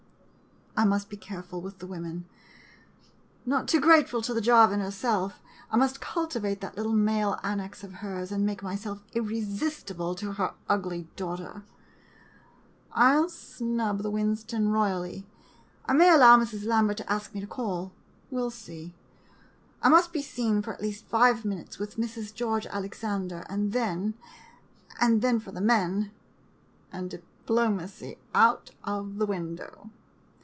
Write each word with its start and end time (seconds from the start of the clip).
I 0.77 0.85
must 0.85 1.09
be 1.09 1.17
careful 1.17 1.61
with 1.61 1.77
the 1.79 1.85
women— 1.85 2.25
not 3.45 3.67
too 3.67 3.79
grateful 3.81 4.21
to 4.23 4.33
the 4.33 4.39
Jarvin 4.41 4.79
herself. 4.79 5.39
I 5.69 5.75
must 5.75 5.99
cultivate 6.01 6.61
that 6.61 6.75
little 6.77 6.93
male 6.93 7.37
annex 7.43 7.83
of 7.83 7.95
hers— 7.95 8.31
and 8.31 8.41
A 8.41 8.45
MODERN 8.45 8.45
BECKY 8.45 8.45
SHARP 8.45 8.45
make 8.45 8.63
myself 8.63 9.03
irresistible 9.13 10.15
to 10.15 10.31
her 10.31 10.53
ugly 10.69 11.09
daugh 11.17 11.37
ter. 11.37 11.63
I 12.93 13.11
'11 13.11 13.29
snub 13.29 13.97
the 14.01 14.09
Winston 14.09 14.69
royally. 14.69 15.27
I 15.85 15.93
may 15.93 16.09
allow 16.09 16.37
Mrs. 16.37 16.65
Lambert 16.65 16.97
to 16.97 17.11
ask 17.11 17.33
me 17.35 17.41
to 17.41 17.47
call— 17.47 17.91
we 18.31 18.37
'11 18.37 18.51
see. 18.51 18.95
I 19.83 19.89
must 19.89 20.13
be 20.13 20.21
seen 20.23 20.61
for 20.63 20.73
at 20.73 20.81
least 20.81 21.05
five 21.05 21.43
minutes 21.45 21.77
with 21.79 21.97
Mrs. 21.97 22.33
George 22.33 22.65
Alexander— 22.65 23.45
and 23.49 23.73
then— 23.73 24.13
and 25.01 25.21
then 25.21 25.39
for 25.39 25.51
the 25.51 25.61
men, 25.61 26.09
and 26.93 27.09
diplomacy 27.09 28.17
out 28.33 28.71
of 28.85 29.17
the 29.17 29.25
window. 29.27 29.91